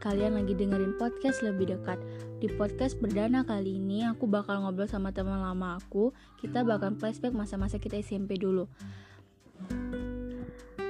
kalian 0.00 0.32
lagi 0.32 0.56
dengerin 0.56 0.96
podcast 0.96 1.44
lebih 1.44 1.76
dekat. 1.76 2.00
Di 2.40 2.48
podcast 2.56 2.96
berdana 2.96 3.44
kali 3.44 3.76
ini 3.76 4.08
aku 4.08 4.24
bakal 4.24 4.64
ngobrol 4.64 4.88
sama 4.88 5.12
teman 5.12 5.44
lama 5.44 5.76
aku. 5.76 6.16
Kita 6.40 6.64
bakal 6.64 6.96
flashback 6.96 7.36
masa-masa 7.36 7.76
kita 7.76 8.00
SMP 8.00 8.40
dulu. 8.40 8.64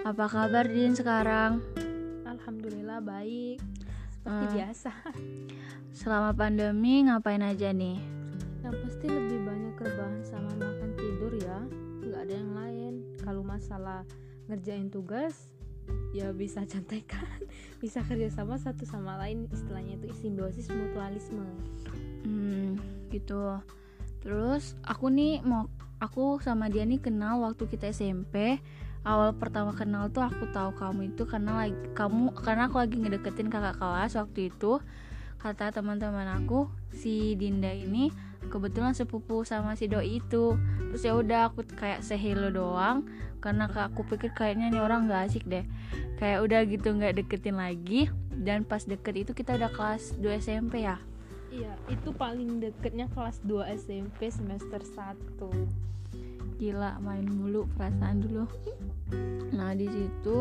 Apa 0.07 0.31
kabar 0.31 0.71
Din 0.71 0.95
sekarang? 0.95 1.59
Alhamdulillah 2.23 3.03
baik. 3.03 3.59
Seperti 4.15 4.45
Hmm. 4.47 4.55
biasa. 4.55 4.93
Selama 5.91 6.31
pandemi 6.31 7.03
ngapain 7.03 7.43
aja 7.43 7.75
nih? 7.75 7.99
Yang 8.63 8.77
pasti 8.87 9.07
lebih 9.11 9.43
banyak 9.43 9.75
rebahan 9.75 10.23
sama 10.23 10.55
makan 10.55 10.91
tidur 10.95 11.35
ya. 11.35 11.59
Nggak 12.07 12.21
ada 12.31 12.35
yang 12.39 12.53
lain. 12.55 12.93
Kalau 13.27 13.43
masalah 13.43 14.07
ngerjain 14.47 14.87
tugas 14.87 15.51
ya 16.11 16.35
bisa 16.35 16.67
contekan, 16.67 17.39
bisa 17.83 18.03
kerjasama 18.05 18.59
satu 18.59 18.85
sama 18.87 19.17
lain. 19.21 19.47
Istilahnya 19.51 19.99
itu 19.99 20.11
simbiosis 20.17 20.69
mutualisme. 20.71 21.47
Hmm, 22.25 22.77
gitu. 23.11 23.59
Terus 24.21 24.77
aku 24.85 25.09
nih 25.09 25.41
mau 25.41 25.67
aku 26.01 26.41
sama 26.41 26.69
dia 26.73 26.85
nih 26.85 27.01
kenal 27.01 27.41
waktu 27.45 27.69
kita 27.69 27.93
SMP. 27.93 28.61
Awal 29.01 29.33
pertama 29.41 29.73
kenal 29.73 30.13
tuh 30.13 30.21
aku 30.21 30.53
tahu 30.53 30.77
kamu 30.77 31.17
itu 31.17 31.25
karena 31.25 31.65
lagi 31.65 31.77
kamu 31.97 32.37
karena 32.37 32.69
aku 32.69 32.77
lagi 32.85 33.01
ngedeketin 33.01 33.49
kakak 33.49 33.81
kelas 33.81 34.17
waktu 34.17 34.53
itu. 34.53 34.81
Kata 35.41 35.73
teman-teman 35.73 36.29
aku, 36.37 36.69
si 36.93 37.33
Dinda 37.33 37.73
ini 37.73 38.13
kebetulan 38.49 38.97
sepupu 38.97 39.45
sama 39.45 39.77
si 39.77 39.91
doi 39.91 40.23
itu. 40.23 40.57
Terus 40.91 41.03
ya 41.05 41.13
udah 41.13 41.53
aku 41.53 41.67
kayak 41.77 42.01
say 42.01 42.17
hello 42.17 42.49
doang 42.49 43.05
karena 43.45 43.69
aku 43.69 44.07
pikir 44.09 44.33
kayaknya 44.33 44.73
nih 44.73 44.81
orang 44.81 45.11
gak 45.11 45.29
asik 45.29 45.45
deh. 45.45 45.67
Kayak 46.17 46.45
udah 46.45 46.61
gitu 46.69 46.89
nggak 46.97 47.21
deketin 47.21 47.61
lagi 47.61 48.09
dan 48.33 48.65
pas 48.65 48.85
deket 48.85 49.29
itu 49.29 49.33
kita 49.37 49.57
udah 49.57 49.73
kelas 49.73 50.17
2 50.21 50.41
SMP 50.41 50.85
ya. 50.89 50.97
Iya, 51.51 51.75
itu 51.91 52.15
paling 52.15 52.63
deketnya 52.63 53.11
kelas 53.11 53.43
2 53.43 53.75
SMP 53.75 54.31
semester 54.31 54.79
1. 54.79 55.91
gila 56.61 57.01
main 57.01 57.25
mulu 57.25 57.65
perasaan 57.73 58.21
dulu 58.21 58.45
nah 59.57 59.73
di 59.73 59.89
situ 59.89 60.39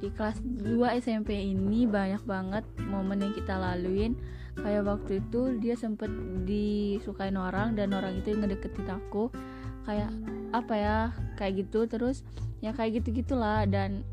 di 0.00 0.12
kelas 0.12 0.44
2 0.44 1.00
SMP 1.00 1.40
ini 1.40 1.88
banyak 1.88 2.22
banget 2.28 2.64
momen 2.84 3.24
yang 3.24 3.32
kita 3.32 3.56
laluin. 3.56 4.16
Kayak 4.56 4.88
waktu 4.88 5.20
itu 5.20 5.60
dia 5.60 5.76
sempet 5.76 6.08
disukain 6.48 7.36
orang 7.36 7.76
dan 7.76 7.92
orang 7.92 8.20
itu 8.20 8.32
yang 8.32 8.44
ngedeketin 8.44 8.88
aku. 8.88 9.32
Kayak 9.84 10.12
apa 10.52 10.74
ya 10.76 10.98
kayak 11.40 11.66
gitu. 11.66 11.88
Terus 11.88 12.24
ya 12.60 12.72
kayak 12.72 13.00
gitu 13.00 13.24
gitulah 13.24 13.64
dan 13.68 14.04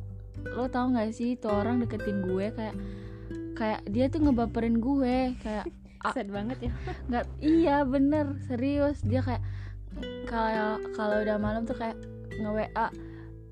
lo 0.43 0.67
tau 0.67 0.91
gak 0.91 1.15
sih 1.15 1.39
tuh 1.39 1.53
orang 1.53 1.79
deketin 1.79 2.25
gue 2.27 2.51
kayak 2.51 2.75
kayak 3.55 3.81
dia 3.87 4.07
tuh 4.07 4.23
ngebaperin 4.23 4.79
gue. 4.79 5.35
Kayak. 5.39 5.67
Sad 6.15 6.27
banget 6.31 6.67
ya. 6.67 6.71
nggak 7.11 7.25
iya 7.39 7.77
bener. 7.87 8.35
Serius. 8.47 8.99
Dia 9.03 9.23
kayak 9.23 9.43
kalau 10.27 10.79
kalau 10.95 11.23
udah 11.23 11.37
malam 11.39 11.63
tuh 11.63 11.75
kayak 11.75 11.95
nge 12.33 12.51
WA 12.51 12.87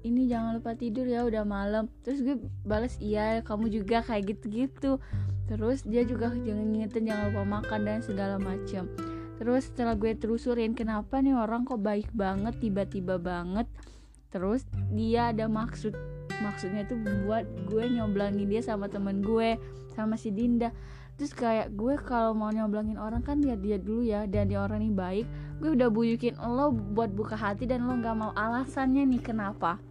ini 0.01 0.29
jangan 0.29 0.57
lupa 0.57 0.73
tidur 0.73 1.05
ya 1.05 1.25
udah 1.25 1.45
malam. 1.45 1.89
Terus 2.01 2.25
gue 2.25 2.35
balas 2.65 2.97
iya 3.01 3.45
kamu 3.45 3.69
juga 3.69 4.01
kayak 4.01 4.37
gitu 4.37 4.45
gitu 4.49 4.91
terus 5.51 5.83
dia 5.83 6.07
juga 6.07 6.31
jangan 6.31 6.63
ngingetin 6.63 7.11
jangan 7.11 7.27
lupa 7.27 7.59
makan 7.59 7.79
dan 7.83 7.99
segala 7.99 8.39
macam 8.39 8.87
terus 9.35 9.67
setelah 9.67 9.99
gue 9.99 10.15
terusurin 10.15 10.71
kenapa 10.71 11.19
nih 11.19 11.35
orang 11.35 11.67
kok 11.67 11.81
baik 11.81 12.13
banget 12.13 12.61
tiba-tiba 12.61 13.17
banget? 13.17 13.65
Terus 14.29 14.61
dia 14.93 15.33
ada 15.33 15.49
maksud 15.49 15.97
maksudnya 16.45 16.85
tuh 16.85 17.01
buat 17.25 17.49
gue 17.65 17.89
nyoblangin 17.89 18.45
dia 18.45 18.61
sama 18.61 18.85
temen 18.85 19.25
gue 19.25 19.57
sama 19.97 20.13
si 20.13 20.29
Dinda. 20.29 20.69
Terus 21.17 21.33
kayak 21.33 21.73
gue 21.73 21.97
kalau 22.05 22.37
mau 22.37 22.53
nyoblangin 22.53 23.01
orang 23.01 23.25
kan 23.25 23.41
lihat 23.41 23.65
dia 23.65 23.81
dulu 23.81 24.05
ya 24.05 24.29
dan 24.29 24.45
dia 24.45 24.61
orang 24.61 24.85
ini 24.85 24.93
baik 24.93 25.25
gue 25.57 25.73
udah 25.73 25.89
buyukin 25.89 26.37
lo 26.37 26.69
buat 26.69 27.09
buka 27.09 27.33
hati 27.33 27.65
dan 27.65 27.89
lo 27.89 27.97
nggak 27.97 28.17
mau 28.17 28.33
alasannya 28.37 29.09
nih 29.09 29.25
kenapa 29.25 29.81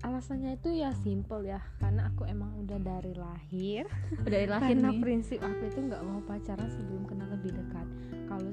Alasannya 0.00 0.56
itu 0.56 0.72
ya 0.80 0.96
simple 1.04 1.44
ya, 1.44 1.60
karena 1.76 2.08
aku 2.08 2.24
emang 2.24 2.56
udah 2.64 2.80
dari 2.80 3.12
lahir. 3.12 3.84
Dari 4.24 4.48
lahir 4.48 4.80
karena 4.80 4.90
nih. 4.96 5.00
prinsip 5.00 5.38
aku 5.44 5.62
itu 5.68 5.80
nggak 5.84 6.02
mau 6.02 6.20
pacaran 6.24 6.68
sebelum 6.72 7.04
kenal 7.04 7.28
lebih 7.28 7.52
dekat. 7.52 7.86
Kalau 8.24 8.50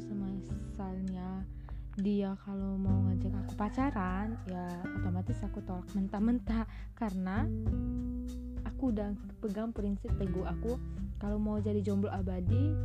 misalnya 0.78 1.42
dia 1.98 2.38
kalau 2.46 2.78
mau 2.78 3.10
ngajak 3.10 3.34
aku 3.34 3.58
pacaran 3.58 4.38
ya 4.46 4.70
otomatis 5.02 5.42
aku 5.42 5.58
tolak 5.66 5.90
mentah-mentah. 5.98 6.70
Karena 6.94 7.50
aku 8.62 8.94
udah 8.94 9.10
pegang 9.42 9.74
prinsip 9.74 10.14
teguh 10.22 10.46
aku 10.46 10.78
kalau 11.18 11.42
mau 11.42 11.58
jadi 11.58 11.82
jomblo 11.82 12.14
abadi 12.14 12.78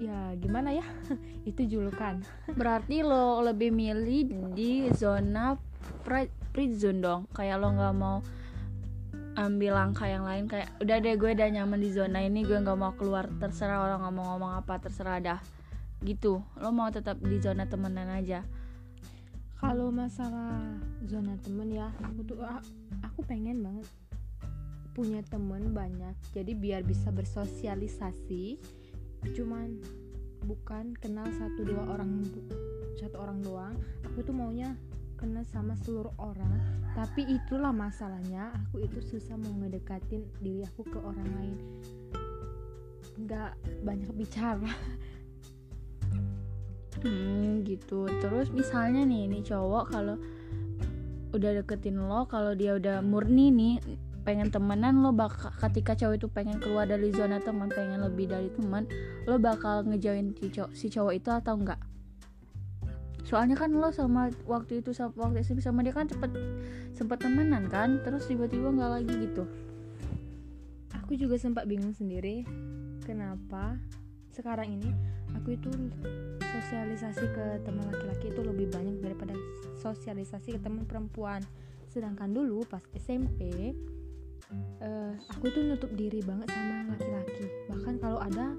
ya 0.00 0.32
gimana 0.40 0.72
ya? 0.72 0.88
Itu 1.50 1.68
julukan. 1.68 2.24
Berarti 2.56 3.04
lo 3.04 3.44
lebih 3.44 3.68
milih 3.68 4.56
di 4.56 4.88
zona 4.96 5.52
free 6.52 6.72
zone 6.76 7.00
dong. 7.00 7.26
Kayak 7.32 7.64
lo 7.64 7.72
nggak 7.72 7.94
mau 7.96 8.20
ambil 9.32 9.72
langkah 9.72 10.04
yang 10.04 10.28
lain 10.28 10.44
kayak 10.44 10.68
udah 10.84 11.00
deh 11.00 11.16
gue 11.16 11.32
udah 11.32 11.48
nyaman 11.48 11.80
di 11.80 11.88
zona 11.88 12.20
ini 12.20 12.44
gue 12.44 12.52
nggak 12.52 12.76
mau 12.76 12.92
keluar 12.92 13.32
terserah 13.40 13.80
orang 13.80 14.04
ngomong 14.04 14.26
ngomong 14.36 14.52
apa 14.60 14.76
terserah 14.78 15.18
dah. 15.18 15.40
Gitu. 16.04 16.44
Lo 16.60 16.68
mau 16.70 16.92
tetap 16.92 17.16
di 17.18 17.40
zona 17.40 17.64
temenan 17.64 18.12
aja. 18.12 18.44
Kalau 19.56 19.94
masalah 19.94 20.58
zona 21.06 21.38
temen 21.38 21.70
ya 21.70 21.88
aku 22.02 22.26
tuh 22.26 22.42
aku 23.00 23.22
pengen 23.24 23.62
banget 23.62 23.88
punya 24.92 25.24
temen 25.24 25.72
banyak. 25.72 26.12
Jadi 26.36 26.52
biar 26.52 26.84
bisa 26.84 27.08
bersosialisasi 27.08 28.60
cuman 29.22 29.78
bukan 30.42 30.98
kenal 30.98 31.30
satu 31.30 31.62
dua 31.62 31.94
orang 31.94 32.26
satu 32.98 33.16
orang 33.22 33.38
doang. 33.40 33.74
Aku 34.12 34.26
tuh 34.26 34.34
maunya 34.34 34.74
kenal 35.22 35.46
sama 35.46 35.78
seluruh 35.78 36.10
orang. 36.18 36.50
Tapi 36.98 37.22
itulah 37.30 37.70
masalahnya 37.70 38.50
aku 38.50 38.82
itu 38.82 38.98
susah 38.98 39.38
mau 39.38 39.54
ngedekatin 39.62 40.26
diri 40.42 40.66
aku 40.66 40.82
ke 40.82 40.98
orang 40.98 41.30
lain. 41.38 41.58
Nggak 43.22 43.54
banyak 43.86 44.10
bicara. 44.18 44.74
Hmm 47.06 47.62
gitu. 47.62 48.06
Terus 48.22 48.54
misalnya 48.54 49.02
nih 49.02 49.26
Ini 49.26 49.42
cowok 49.42 49.84
kalau 49.90 50.16
Udah 51.34 51.50
deketin 51.58 51.98
lo 51.98 52.30
Kalau 52.30 52.54
dia 52.54 52.78
udah 52.78 53.02
murni 53.02 53.50
nih 53.50 53.82
Pengen 54.22 54.54
temenan 54.54 55.02
lo 55.02 55.10
bakal 55.10 55.50
Ketika 55.58 55.98
cowok 55.98 56.14
itu 56.14 56.28
pengen 56.30 56.62
keluar 56.62 56.86
dari 56.86 57.10
zona 57.10 57.42
teman 57.42 57.74
Pengen 57.74 58.06
lebih 58.06 58.30
dari 58.30 58.54
teman 58.54 58.86
Lo 59.26 59.42
bakal 59.42 59.82
ngejauhin 59.82 60.30
si 60.78 60.86
cowok 60.94 61.12
itu 61.18 61.30
atau 61.34 61.58
enggak 61.58 61.82
Soalnya 63.22 63.54
kan 63.54 63.70
lo 63.70 63.94
sama 63.94 64.34
Waktu 64.44 64.82
itu 64.82 64.90
sama, 64.90 65.14
Waktu 65.14 65.46
SMP 65.46 65.62
sama 65.62 65.86
dia 65.86 65.94
kan 65.94 66.10
cepet 66.10 66.30
Sempet 66.94 67.22
temenan 67.22 67.70
kan 67.70 68.02
Terus 68.02 68.26
tiba-tiba 68.26 68.74
nggak 68.74 68.90
lagi 68.98 69.14
gitu. 69.30 69.46
Aku 71.02 71.14
juga 71.14 71.38
sempat 71.38 71.66
bingung 71.66 71.94
sendiri 71.94 72.46
kenapa 73.02 73.76
sekarang 74.32 74.80
ini 74.80 74.88
aku 75.36 75.58
itu 75.58 75.68
sosialisasi 76.40 77.24
ke 77.36 77.44
teman 77.66 77.84
laki-laki 77.90 78.32
itu 78.32 78.40
lebih 78.40 78.72
banyak 78.72 78.96
daripada 79.04 79.36
sosialisasi 79.82 80.56
ke 80.56 80.60
teman 80.62 80.88
perempuan. 80.88 81.44
Sedangkan 81.92 82.32
dulu 82.32 82.64
pas 82.64 82.80
SMP 82.96 83.76
eh, 84.80 85.12
aku 85.28 85.44
tuh 85.52 85.62
nutup 85.68 85.92
diri 85.92 86.24
banget 86.24 86.48
sama 86.48 86.96
laki-laki. 86.96 87.44
Bahkan 87.68 87.94
kalau 88.00 88.18
ada 88.20 88.56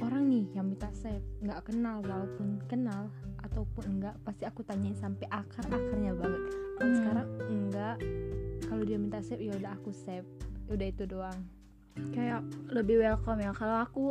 orang 0.00 0.32
nih 0.32 0.46
yang 0.56 0.72
minta 0.72 0.88
save 0.96 1.20
nggak 1.44 1.68
kenal 1.68 2.00
walaupun 2.00 2.62
kenal 2.70 3.12
ataupun 3.44 3.98
enggak 3.98 4.14
pasti 4.24 4.48
aku 4.48 4.64
tanyain 4.64 4.96
sampai 4.96 5.28
akar-akarnya 5.28 6.16
banget. 6.16 6.42
Kalau 6.78 6.88
Hmm. 6.88 6.98
sekarang 6.98 7.28
enggak 7.50 7.96
kalau 8.64 8.82
dia 8.86 8.96
minta 8.96 9.20
save 9.20 9.42
ya 9.44 9.52
udah 9.58 9.72
aku 9.76 9.90
save. 9.92 10.24
Udah 10.72 10.86
itu 10.88 11.04
doang. 11.04 11.36
Kayak 12.16 12.46
lebih 12.72 13.04
welcome 13.04 13.44
ya. 13.44 13.52
Kalau 13.52 13.76
aku 13.84 14.04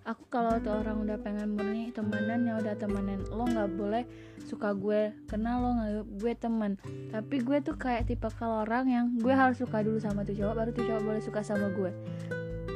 aku 0.00 0.24
kalau 0.32 0.56
tuh 0.64 0.80
orang 0.80 1.04
udah 1.04 1.20
pengen 1.20 1.52
murni 1.52 1.92
temenan 1.92 2.48
ya 2.48 2.56
udah 2.56 2.72
temenan 2.80 3.20
lo 3.28 3.44
nggak 3.44 3.76
boleh 3.76 4.08
suka 4.48 4.72
gue 4.72 5.12
kenal 5.28 5.60
lo 5.60 5.70
nggak 5.76 5.92
gue 6.16 6.32
temen. 6.40 6.72
Tapi 7.12 7.36
gue 7.44 7.58
tuh 7.60 7.76
kayak 7.76 8.08
tipe 8.08 8.24
kalau 8.32 8.64
orang 8.64 8.88
yang 8.88 9.06
gue 9.20 9.34
harus 9.34 9.60
suka 9.60 9.84
dulu 9.84 10.00
sama 10.00 10.24
tuh 10.24 10.32
cowok 10.32 10.54
baru 10.56 10.70
tuh 10.72 10.84
cowok 10.88 11.02
boleh 11.04 11.20
suka 11.20 11.44
sama 11.44 11.68
gue 11.76 11.92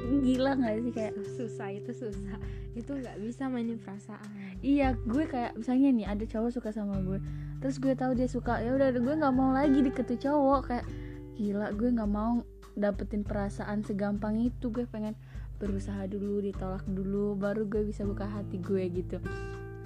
gila 0.05 0.56
nggak 0.61 0.75
sih 0.85 0.93
kayak 0.93 1.15
susah 1.37 1.69
itu 1.73 1.91
susah. 1.97 2.37
Itu 2.77 2.97
nggak 2.97 3.17
bisa 3.25 3.49
mainin 3.49 3.81
perasaan. 3.81 4.29
Iya 4.61 4.99
gue 5.09 5.25
kayak 5.25 5.56
misalnya 5.56 5.89
nih 5.95 6.06
ada 6.09 6.25
cowok 6.29 6.51
suka 6.53 6.71
sama 6.71 7.01
gue. 7.01 7.19
Terus 7.65 7.81
gue 7.81 7.95
tahu 7.97 8.12
dia 8.12 8.29
suka 8.29 8.61
ya 8.61 8.77
udah 8.77 8.93
gue 8.93 9.15
nggak 9.15 9.35
mau 9.35 9.56
lagi 9.56 9.81
deket 9.81 10.05
tuh 10.11 10.21
cowok 10.21 10.61
kayak 10.69 10.87
gila 11.35 11.73
gue 11.73 11.89
nggak 11.89 12.11
mau 12.11 12.45
dapetin 12.77 13.25
perasaan 13.25 13.81
segampang 13.83 14.41
itu. 14.45 14.69
Gue 14.69 14.85
pengen 14.85 15.17
berusaha 15.56 16.05
dulu 16.11 16.45
ditolak 16.45 16.85
dulu 16.85 17.39
baru 17.39 17.65
gue 17.65 17.89
bisa 17.89 18.05
buka 18.05 18.29
hati 18.29 18.61
gue 18.61 18.85
gitu. 18.93 19.17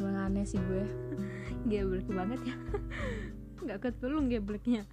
Emang 0.03 0.31
aneh 0.31 0.47
sih 0.47 0.59
gue. 0.59 0.85
Geblek 1.70 2.09
banget 2.11 2.41
ya. 2.50 2.56
Nggak 3.65 3.79
ketulung 3.91 4.31
gebleknya. 4.31 4.87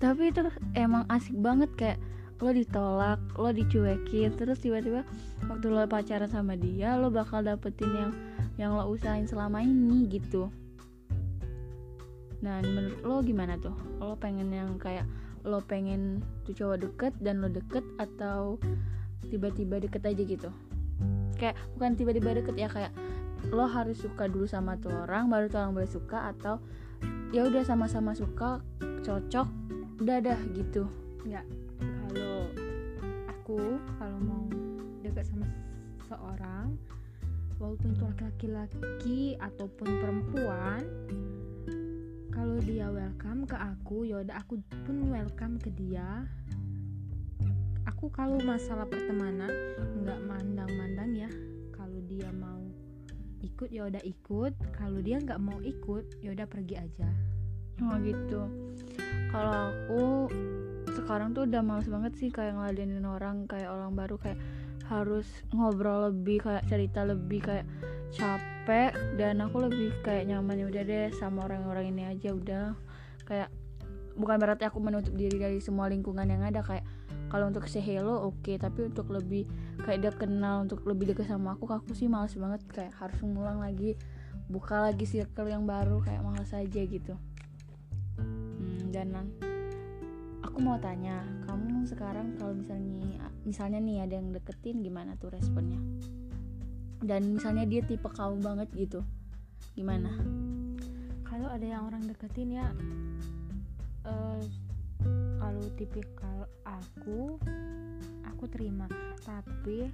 Tapi 0.00 0.32
itu 0.32 0.40
emang 0.72 1.04
asik 1.12 1.36
banget 1.36 1.70
kayak 1.76 2.00
lo 2.40 2.50
ditolak 2.56 3.20
lo 3.36 3.52
dicuekin 3.52 4.32
terus 4.32 4.64
tiba-tiba 4.64 5.04
waktu 5.44 5.66
lo 5.68 5.84
pacaran 5.84 6.28
sama 6.28 6.56
dia 6.56 6.96
lo 6.96 7.12
bakal 7.12 7.44
dapetin 7.44 7.92
yang 7.92 8.12
yang 8.56 8.72
lo 8.76 8.92
usahain 8.92 9.24
selama 9.24 9.64
ini 9.64 10.04
gitu. 10.08 10.52
Dan 12.40 12.64
menurut 12.72 13.00
lo 13.04 13.16
gimana 13.20 13.56
tuh? 13.60 13.72
Lo 14.00 14.16
pengen 14.16 14.52
yang 14.52 14.80
kayak 14.80 15.04
lo 15.44 15.64
pengen 15.64 16.20
tuh 16.44 16.52
cowok 16.52 16.88
deket 16.88 17.12
dan 17.20 17.40
lo 17.40 17.48
deket 17.48 17.84
atau 17.96 18.60
tiba-tiba 19.28 19.80
deket 19.80 20.04
aja 20.04 20.22
gitu? 20.24 20.50
Kayak 21.40 21.56
bukan 21.76 21.96
tiba-tiba 21.96 22.36
deket 22.36 22.56
ya 22.56 22.68
kayak 22.68 22.92
lo 23.48 23.64
harus 23.64 23.96
suka 23.96 24.28
dulu 24.28 24.44
sama 24.44 24.76
tuh 24.76 24.92
orang 24.92 25.32
baru 25.32 25.48
tuh 25.48 25.64
orang 25.64 25.72
boleh 25.80 25.88
suka 25.88 26.32
atau 26.36 26.60
ya 27.32 27.48
udah 27.48 27.64
sama-sama 27.64 28.12
suka 28.12 28.60
cocok 29.04 29.48
udah 30.04 30.20
dah 30.20 30.40
gitu. 30.52 30.84
Nggak 31.24 31.44
aku 33.50 33.82
kalau 33.98 34.18
mau 34.22 34.46
dekat 35.02 35.26
sama 35.26 35.42
seorang 36.06 36.78
walaupun 37.58 37.98
itu 37.98 38.06
laki-laki 38.22 39.20
ataupun 39.42 39.90
perempuan 39.98 40.86
kalau 42.30 42.62
dia 42.62 42.86
welcome 42.94 43.50
ke 43.50 43.58
aku 43.58 44.06
yaudah 44.06 44.38
aku 44.38 44.62
pun 44.86 45.10
welcome 45.10 45.58
ke 45.58 45.74
dia. 45.74 46.30
Aku 47.90 48.06
kalau 48.14 48.38
masalah 48.38 48.86
pertemanan 48.86 49.50
nggak 49.98 50.20
mandang-mandang 50.30 51.10
ya. 51.18 51.30
Kalau 51.74 51.98
dia 52.06 52.30
mau 52.30 52.62
ikut 53.42 53.66
ya 53.74 53.90
udah 53.90 54.02
ikut. 54.06 54.54
Kalau 54.78 55.02
dia 55.02 55.18
nggak 55.18 55.42
mau 55.42 55.58
ikut 55.58 56.22
ya 56.22 56.38
udah 56.38 56.46
pergi 56.46 56.78
aja. 56.78 57.10
Oh 57.82 57.98
gitu. 57.98 58.46
Kalau 59.34 59.74
aku 59.74 60.30
sekarang 61.00 61.32
tuh 61.32 61.48
udah 61.48 61.64
males 61.64 61.88
banget 61.88 62.12
sih 62.20 62.28
kayak 62.28 62.54
ngeladenin 62.54 63.04
orang 63.08 63.48
kayak 63.48 63.72
orang 63.72 63.96
baru 63.96 64.20
kayak 64.20 64.38
harus 64.90 65.26
ngobrol 65.54 66.10
lebih 66.10 66.42
kayak 66.42 66.66
cerita 66.66 67.06
lebih 67.06 67.40
kayak 67.40 67.66
capek. 68.12 68.92
Dan 69.14 69.40
aku 69.40 69.70
lebih 69.70 69.94
kayak 70.02 70.26
nyaman 70.28 70.60
ya 70.60 70.66
udah 70.66 70.82
deh 70.82 71.08
sama 71.16 71.46
orang-orang 71.46 71.94
ini 71.94 72.02
aja 72.10 72.34
udah. 72.34 72.74
Kayak 73.24 73.48
bukan 74.18 74.36
berarti 74.42 74.66
aku 74.66 74.82
menutup 74.82 75.14
diri 75.14 75.38
dari 75.38 75.62
semua 75.62 75.86
lingkungan 75.86 76.26
yang 76.26 76.42
ada 76.42 76.60
kayak 76.60 76.84
kalau 77.30 77.46
untuk 77.46 77.70
say 77.70 77.78
hello 77.78 78.26
oke. 78.26 78.42
Okay, 78.42 78.58
tapi 78.58 78.90
untuk 78.90 79.08
lebih 79.14 79.46
kayak 79.86 79.98
dia 80.02 80.12
kenal 80.12 80.66
untuk 80.66 80.82
lebih 80.82 81.14
dekat 81.14 81.30
sama 81.30 81.54
aku 81.54 81.70
aku 81.70 81.94
sih 81.94 82.10
males 82.10 82.34
banget. 82.34 82.60
Kayak 82.66 82.92
harus 82.98 83.18
ngulang 83.22 83.62
lagi 83.62 83.94
buka 84.50 84.90
lagi 84.90 85.06
circle 85.06 85.46
yang 85.46 85.62
baru 85.62 86.02
kayak 86.02 86.26
males 86.26 86.50
aja 86.50 86.82
gitu. 86.82 87.14
Hmm, 88.18 88.90
dan 88.90 89.14
aku 90.50 90.58
mau 90.66 90.74
tanya 90.82 91.22
kamu 91.46 91.86
sekarang 91.86 92.34
kalau 92.34 92.58
misalnya 92.58 93.22
misalnya 93.46 93.78
nih 93.78 94.02
ada 94.02 94.18
yang 94.18 94.34
deketin 94.34 94.82
gimana 94.82 95.14
tuh 95.14 95.30
responnya? 95.30 95.78
Dan 96.98 97.38
misalnya 97.38 97.70
dia 97.70 97.86
tipe 97.86 98.10
kamu 98.10 98.42
banget 98.42 98.66
gitu 98.74 99.06
gimana? 99.78 100.10
Kalau 101.22 101.46
ada 101.46 101.62
yang 101.62 101.86
orang 101.86 102.02
deketin 102.02 102.58
ya 102.58 102.66
uh, 104.10 104.42
kalau 105.38 105.64
tipikal 105.78 106.50
aku 106.66 107.38
aku 108.26 108.44
terima. 108.50 108.90
Tapi 109.22 109.86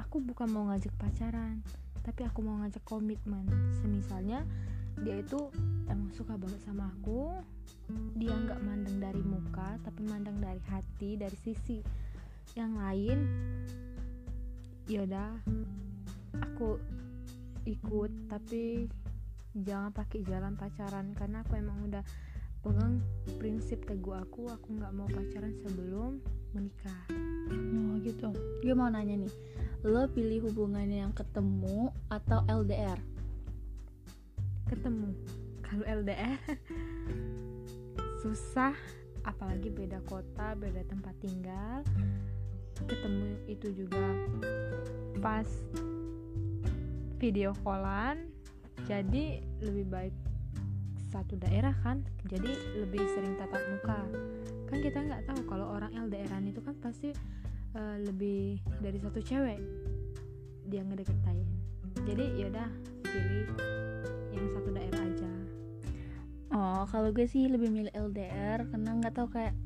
aku 0.00 0.16
bukan 0.24 0.48
mau 0.48 0.64
ngajak 0.72 0.96
pacaran 0.96 1.60
tapi 2.00 2.24
aku 2.24 2.40
mau 2.40 2.56
ngajak 2.64 2.80
komitmen. 2.88 3.44
Semisalnya 3.84 4.48
dia 5.04 5.20
itu 5.20 5.52
emang 5.90 6.08
suka 6.16 6.38
banget 6.40 6.60
sama 6.64 6.88
aku. 6.88 7.36
Dia 8.16 8.32
nggak 8.32 8.60
mandang 8.64 8.98
dari 8.98 9.22
muka 9.22 9.76
tapi 9.84 10.02
mandang 10.08 10.40
dari 10.40 10.62
hati 10.72 11.20
dari 11.20 11.36
sisi 11.36 11.84
yang 12.56 12.76
lain. 12.80 13.18
Yaudah 14.88 15.36
aku 16.40 16.80
ikut 17.66 18.12
tapi 18.30 18.86
jangan 19.56 19.90
pakai 19.90 20.22
jalan 20.24 20.54
pacaran 20.54 21.12
karena 21.16 21.42
aku 21.42 21.58
emang 21.58 21.90
udah 21.90 22.04
pegang 22.62 22.98
prinsip 23.38 23.82
teguh 23.86 24.18
aku 24.18 24.50
aku 24.50 24.68
nggak 24.74 24.92
mau 24.94 25.06
pacaran 25.10 25.54
sebelum 25.60 26.22
menikah. 26.56 27.04
Oh 27.52 27.94
gitu. 28.00 28.32
Gue 28.64 28.74
mau 28.74 28.88
nanya 28.88 29.18
nih 29.20 29.32
lo 29.86 30.08
pilih 30.10 30.50
hubungannya 30.50 31.04
yang 31.04 31.14
ketemu 31.14 31.94
atau 32.10 32.42
LDR 32.50 32.98
ketemu. 34.66 35.10
Kalau 35.62 35.84
LDR 35.86 36.38
susah 38.22 38.74
apalagi 39.26 39.70
beda 39.70 40.02
kota 40.06 40.54
beda 40.58 40.82
tempat 40.86 41.14
tinggal. 41.22 41.82
Ketemu 42.86 43.26
itu 43.48 43.68
juga 43.72 44.06
pas 45.24 45.48
video 47.16 47.56
callan 47.64 48.28
jadi 48.84 49.40
lebih 49.64 49.86
baik 49.88 50.14
satu 51.08 51.40
daerah 51.40 51.72
kan 51.80 52.04
jadi 52.28 52.52
lebih 52.82 53.02
sering 53.16 53.34
tatap 53.40 53.62
muka. 53.72 54.00
Kan 54.66 54.78
kita 54.82 54.98
nggak 55.00 55.24
tahu 55.24 55.40
kalau 55.48 55.72
orang 55.78 55.94
LDRan 55.94 56.50
itu 56.50 56.60
kan 56.60 56.76
pasti 56.82 57.14
uh, 57.76 57.96
lebih 58.02 58.60
dari 58.82 58.98
satu 58.98 59.20
cewek 59.22 59.60
dia 60.66 60.82
ngedeketin 60.82 61.46
jadi 62.04 62.24
yaudah 62.38 62.68
pilih 63.06 63.48
yang 64.36 64.50
satu 64.52 64.70
daerah 64.70 65.02
aja. 65.02 65.30
Oh 66.52 66.82
kalau 66.88 67.10
gue 67.10 67.26
sih 67.26 67.48
lebih 67.48 67.72
milih 67.72 67.92
LDR 67.92 68.68
karena 68.68 68.90
nggak 69.00 69.14
tahu 69.16 69.28
kayak 69.32 69.56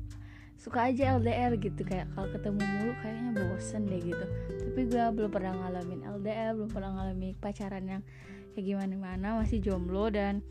suka 0.61 0.93
aja 0.93 1.17
LDR 1.17 1.57
gitu 1.57 1.81
kayak 1.81 2.05
kalau 2.13 2.29
ketemu 2.29 2.61
mulu 2.61 2.93
kayaknya 3.01 3.29
bosen 3.33 3.81
deh 3.85 4.01
gitu. 4.01 4.25
Tapi 4.49 4.81
gue 4.87 5.03
belum 5.13 5.31
pernah 5.33 5.53
ngalamin 5.57 6.01
LDR 6.05 6.53
belum 6.57 6.69
pernah 6.69 6.91
ngalamin 6.95 7.33
pacaran 7.41 7.83
yang 7.85 8.01
kayak 8.51 8.65
gimana 8.67 8.95
mana 8.99 9.27
masih 9.39 9.63
jomblo 9.63 10.11
dan 10.11 10.43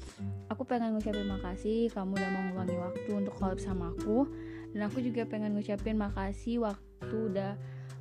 aku 0.49 0.65
pengen 0.65 0.97
ngucapin 0.97 1.29
makasih 1.29 1.93
kamu 1.93 2.17
udah 2.17 2.31
mau 2.33 2.43
ngeluangin 2.49 2.79
waktu 2.81 3.11
untuk 3.13 3.35
collab 3.37 3.61
sama 3.61 3.93
aku. 3.97 4.27
Dan 4.71 4.87
aku 4.87 5.03
juga 5.03 5.27
pengen 5.27 5.59
ngucapin 5.59 5.99
makasih 5.99 6.63
waktu 6.63 7.17
udah 7.35 7.59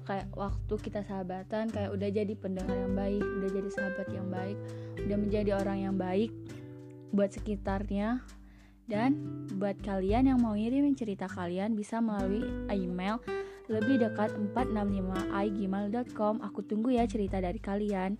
kayak 0.09 0.33
waktu 0.33 0.73
kita 0.81 1.05
sahabatan 1.05 1.69
kayak 1.69 1.93
udah 1.93 2.09
jadi 2.09 2.33
pendengar 2.33 2.73
yang 2.73 2.97
baik 2.97 3.21
udah 3.21 3.49
jadi 3.53 3.69
sahabat 3.69 4.07
yang 4.09 4.27
baik 4.33 4.57
udah 5.05 5.17
menjadi 5.21 5.51
orang 5.53 5.77
yang 5.85 5.95
baik 6.01 6.33
buat 7.13 7.29
sekitarnya 7.29 8.25
dan 8.89 9.21
buat 9.61 9.77
kalian 9.85 10.33
yang 10.33 10.41
mau 10.41 10.57
ngirimin 10.57 10.97
cerita 10.97 11.29
kalian 11.29 11.77
bisa 11.77 12.01
melalui 12.01 12.41
email 12.73 13.21
lebih 13.69 14.01
dekat 14.01 14.33
465 14.57 15.29
igmail.com 15.29 16.41
Aku 16.41 16.65
tunggu 16.65 16.97
ya 16.97 17.05
cerita 17.05 17.37
dari 17.37 17.61
kalian. 17.61 18.17